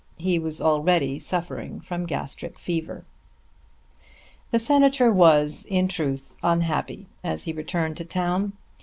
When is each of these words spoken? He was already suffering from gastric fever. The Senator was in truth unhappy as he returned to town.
He 0.17 0.39
was 0.39 0.59
already 0.59 1.19
suffering 1.19 1.79
from 1.79 2.07
gastric 2.07 2.57
fever. 2.57 3.05
The 4.49 4.57
Senator 4.57 5.11
was 5.13 5.63
in 5.69 5.87
truth 5.87 6.35
unhappy 6.41 7.05
as 7.23 7.43
he 7.43 7.53
returned 7.53 7.97
to 7.97 8.05
town. 8.05 8.53